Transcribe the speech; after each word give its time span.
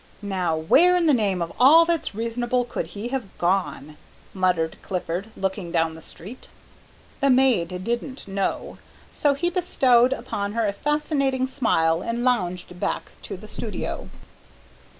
"Now, 0.23 0.57
where 0.57 0.95
in 0.95 1.05
the 1.05 1.13
name 1.13 1.43
of 1.43 1.53
all 1.59 1.85
that's 1.85 2.15
reasonable 2.15 2.65
could 2.65 2.87
he 2.87 3.09
have 3.09 3.37
gone!" 3.37 3.97
muttered 4.33 4.77
Clifford, 4.81 5.27
looking 5.37 5.71
down 5.71 5.93
the 5.93 6.01
street. 6.01 6.47
The 7.19 7.29
maid 7.29 7.67
didn't 7.83 8.27
know, 8.27 8.79
so 9.11 9.35
he 9.35 9.51
bestowed 9.51 10.11
upon 10.11 10.53
her 10.53 10.65
a 10.67 10.73
fascinating 10.73 11.45
smile 11.45 12.01
and 12.01 12.23
lounged 12.23 12.79
back 12.79 13.11
to 13.21 13.37
the 13.37 13.47
studio. 13.47 14.09